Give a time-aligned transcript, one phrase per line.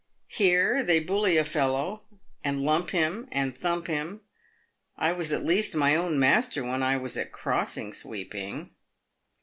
[0.39, 2.01] "Here they bully a fellow,
[2.43, 4.21] and lump him, and thump him.
[4.97, 8.71] I was at least my own master when I was at crossing sweeping."